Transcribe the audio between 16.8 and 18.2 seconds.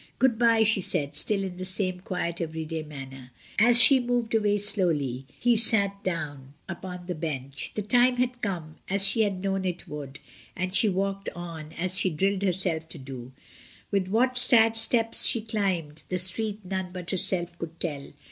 but herself could tell.